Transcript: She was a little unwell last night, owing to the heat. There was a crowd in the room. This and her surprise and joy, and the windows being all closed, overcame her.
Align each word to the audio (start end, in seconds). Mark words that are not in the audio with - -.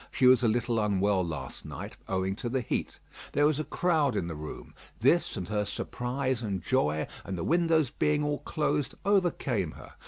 She 0.09 0.25
was 0.25 0.41
a 0.41 0.47
little 0.47 0.79
unwell 0.79 1.23
last 1.23 1.63
night, 1.63 1.95
owing 2.07 2.35
to 2.37 2.49
the 2.49 2.61
heat. 2.61 2.97
There 3.33 3.45
was 3.45 3.59
a 3.59 3.63
crowd 3.63 4.15
in 4.15 4.25
the 4.27 4.33
room. 4.35 4.73
This 4.99 5.37
and 5.37 5.47
her 5.49 5.63
surprise 5.63 6.41
and 6.41 6.63
joy, 6.63 7.05
and 7.23 7.37
the 7.37 7.43
windows 7.43 7.91
being 7.91 8.23
all 8.23 8.39
closed, 8.39 8.95
overcame 9.05 9.73
her. 9.73 9.91